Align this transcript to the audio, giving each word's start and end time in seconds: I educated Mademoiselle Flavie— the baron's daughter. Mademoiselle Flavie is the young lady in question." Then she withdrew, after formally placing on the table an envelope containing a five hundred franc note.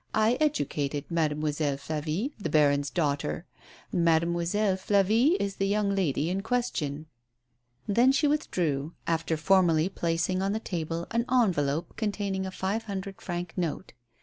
I 0.15 0.39
educated 0.41 1.05
Mademoiselle 1.11 1.77
Flavie— 1.77 2.31
the 2.41 2.49
baron's 2.49 2.89
daughter. 2.89 3.45
Mademoiselle 3.91 4.75
Flavie 4.75 5.37
is 5.39 5.57
the 5.57 5.67
young 5.67 5.93
lady 5.93 6.31
in 6.31 6.41
question." 6.41 7.05
Then 7.87 8.11
she 8.11 8.25
withdrew, 8.25 8.93
after 9.05 9.37
formally 9.37 9.89
placing 9.89 10.41
on 10.41 10.53
the 10.53 10.59
table 10.59 11.05
an 11.11 11.25
envelope 11.31 11.93
containing 11.97 12.47
a 12.47 12.49
five 12.51 12.85
hundred 12.85 13.21
franc 13.21 13.53
note. 13.55 13.93